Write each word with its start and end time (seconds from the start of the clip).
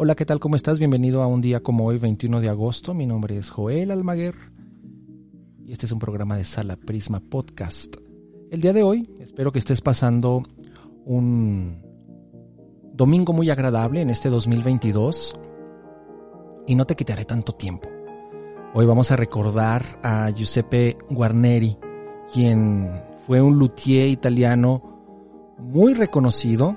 Hola, 0.00 0.14
¿qué 0.14 0.24
tal? 0.24 0.38
¿Cómo 0.38 0.54
estás? 0.54 0.78
Bienvenido 0.78 1.24
a 1.24 1.26
un 1.26 1.40
día 1.40 1.58
como 1.58 1.84
hoy, 1.84 1.98
21 1.98 2.40
de 2.40 2.48
agosto. 2.48 2.94
Mi 2.94 3.04
nombre 3.04 3.36
es 3.36 3.50
Joel 3.50 3.90
Almaguer 3.90 4.36
y 5.66 5.72
este 5.72 5.86
es 5.86 5.92
un 5.92 5.98
programa 5.98 6.36
de 6.36 6.44
Sala 6.44 6.76
Prisma 6.76 7.18
Podcast. 7.18 7.96
El 8.52 8.60
día 8.60 8.72
de 8.72 8.84
hoy 8.84 9.10
espero 9.18 9.50
que 9.50 9.58
estés 9.58 9.80
pasando 9.80 10.44
un 11.04 11.82
domingo 12.92 13.32
muy 13.32 13.50
agradable 13.50 14.00
en 14.00 14.10
este 14.10 14.28
2022 14.28 15.34
y 16.68 16.76
no 16.76 16.86
te 16.86 16.94
quitaré 16.94 17.24
tanto 17.24 17.54
tiempo. 17.54 17.88
Hoy 18.74 18.86
vamos 18.86 19.10
a 19.10 19.16
recordar 19.16 19.82
a 20.04 20.30
Giuseppe 20.30 20.96
Guarneri, 21.10 21.76
quien 22.32 23.02
fue 23.26 23.42
un 23.42 23.58
luthier 23.58 24.06
italiano 24.06 25.56
muy 25.58 25.94
reconocido 25.94 26.76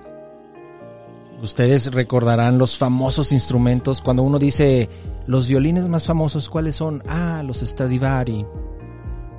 Ustedes 1.41 1.91
recordarán 1.91 2.59
los 2.59 2.77
famosos 2.77 3.31
instrumentos. 3.31 4.01
Cuando 4.01 4.21
uno 4.21 4.37
dice 4.37 4.89
los 5.25 5.47
violines 5.47 5.87
más 5.87 6.05
famosos, 6.05 6.49
¿cuáles 6.49 6.75
son? 6.75 7.01
Ah, 7.07 7.41
los 7.43 7.61
Stradivari. 7.61 8.45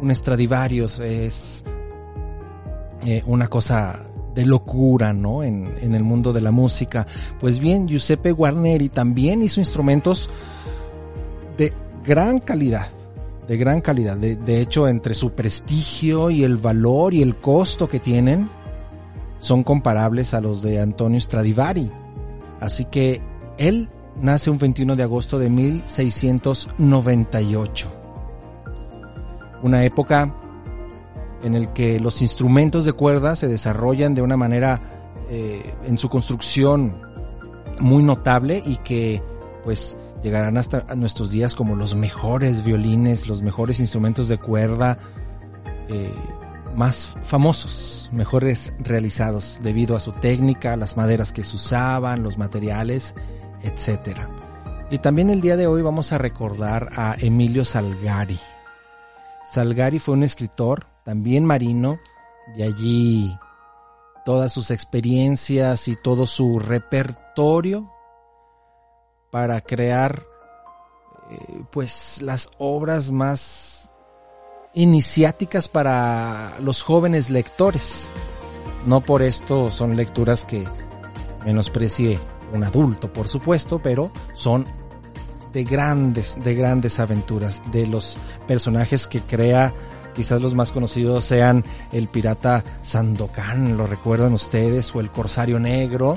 Un 0.00 0.14
Stradivarius 0.14 0.98
es 0.98 1.64
eh, 3.06 3.22
una 3.26 3.46
cosa 3.46 4.04
de 4.34 4.44
locura, 4.44 5.12
¿no? 5.12 5.44
En, 5.44 5.78
en, 5.80 5.94
el 5.94 6.02
mundo 6.02 6.32
de 6.32 6.40
la 6.40 6.50
música. 6.50 7.06
Pues 7.38 7.60
bien, 7.60 7.86
Giuseppe 7.86 8.32
Guarneri 8.32 8.88
también 8.88 9.42
hizo 9.42 9.60
instrumentos 9.60 10.28
de 11.56 11.72
gran 12.04 12.40
calidad. 12.40 12.88
De 13.46 13.56
gran 13.56 13.80
calidad. 13.80 14.16
De, 14.16 14.34
de 14.34 14.60
hecho, 14.60 14.88
entre 14.88 15.14
su 15.14 15.32
prestigio 15.34 16.30
y 16.30 16.42
el 16.42 16.56
valor 16.56 17.14
y 17.14 17.22
el 17.22 17.36
costo 17.36 17.88
que 17.88 18.00
tienen, 18.00 18.48
son 19.42 19.62
comparables 19.64 20.32
a 20.34 20.40
los 20.40 20.62
de 20.62 20.80
Antonio 20.80 21.20
Stradivari. 21.20 21.90
Así 22.60 22.84
que 22.84 23.20
él 23.58 23.88
nace 24.20 24.50
un 24.50 24.58
21 24.58 24.94
de 24.94 25.02
agosto 25.02 25.40
de 25.40 25.50
1698. 25.50 27.92
Una 29.64 29.84
época 29.84 30.32
en 31.42 31.54
el 31.54 31.72
que 31.72 31.98
los 31.98 32.22
instrumentos 32.22 32.84
de 32.84 32.92
cuerda 32.92 33.34
se 33.34 33.48
desarrollan 33.48 34.14
de 34.14 34.22
una 34.22 34.36
manera 34.36 34.80
eh, 35.28 35.74
en 35.86 35.98
su 35.98 36.08
construcción 36.08 36.94
muy 37.80 38.04
notable 38.04 38.62
y 38.64 38.76
que 38.76 39.20
pues 39.64 39.96
llegarán 40.22 40.56
hasta 40.56 40.94
nuestros 40.94 41.32
días 41.32 41.56
como 41.56 41.74
los 41.74 41.96
mejores 41.96 42.62
violines, 42.62 43.26
los 43.26 43.42
mejores 43.42 43.80
instrumentos 43.80 44.28
de 44.28 44.38
cuerda, 44.38 44.98
eh, 45.88 46.12
más 46.74 47.16
famosos, 47.22 48.08
mejores 48.12 48.72
realizados 48.78 49.58
debido 49.62 49.96
a 49.96 50.00
su 50.00 50.12
técnica, 50.12 50.76
las 50.76 50.96
maderas 50.96 51.32
que 51.32 51.44
se 51.44 51.56
usaban, 51.56 52.22
los 52.22 52.38
materiales, 52.38 53.14
etc. 53.62 54.18
Y 54.90 54.98
también 54.98 55.30
el 55.30 55.40
día 55.40 55.56
de 55.56 55.66
hoy 55.66 55.82
vamos 55.82 56.12
a 56.12 56.18
recordar 56.18 56.90
a 56.96 57.16
Emilio 57.18 57.64
Salgari. 57.64 58.38
Salgari 59.50 59.98
fue 59.98 60.14
un 60.14 60.22
escritor, 60.22 60.86
también 61.04 61.44
marino, 61.44 61.98
y 62.56 62.62
allí 62.62 63.38
todas 64.24 64.52
sus 64.52 64.70
experiencias 64.70 65.88
y 65.88 65.96
todo 65.96 66.26
su 66.26 66.58
repertorio 66.58 67.90
para 69.30 69.60
crear 69.60 70.22
eh, 71.30 71.64
pues 71.70 72.20
las 72.22 72.50
obras 72.58 73.10
más 73.10 73.81
iniciáticas 74.74 75.68
para 75.68 76.58
los 76.60 76.82
jóvenes 76.82 77.30
lectores. 77.30 78.08
No 78.86 79.00
por 79.00 79.22
esto 79.22 79.70
son 79.70 79.96
lecturas 79.96 80.44
que 80.44 80.66
menosprecie 81.44 82.18
un 82.52 82.64
adulto, 82.64 83.12
por 83.12 83.28
supuesto, 83.28 83.78
pero 83.78 84.10
son 84.34 84.66
de 85.52 85.62
grandes, 85.64 86.38
de 86.42 86.54
grandes 86.54 86.98
aventuras, 87.00 87.62
de 87.70 87.86
los 87.86 88.16
personajes 88.46 89.06
que 89.06 89.20
crea, 89.20 89.74
quizás 90.14 90.40
los 90.40 90.54
más 90.54 90.72
conocidos 90.72 91.24
sean 91.24 91.64
el 91.92 92.08
pirata 92.08 92.64
Sandokan, 92.82 93.76
lo 93.76 93.86
recuerdan 93.86 94.32
ustedes, 94.32 94.94
o 94.94 95.00
el 95.00 95.10
corsario 95.10 95.58
negro. 95.58 96.14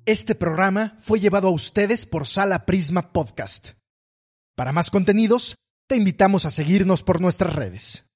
Este 0.05 0.35
programa 0.35 0.97
fue 1.01 1.21
llevado 1.21 1.49
a 1.49 1.53
ustedes 1.53 2.07
por 2.07 2.27
Sala 2.27 2.67
Prisma 2.67 3.13
Podcast. 3.13 3.82
Para 4.55 4.73
más 4.73 4.91
contenidos, 4.91 5.57
te 5.89 5.97
invitamos 5.97 6.45
a 6.45 6.51
seguirnos 6.51 7.03
por 7.03 7.21
nuestras 7.21 7.55
redes. 7.55 8.07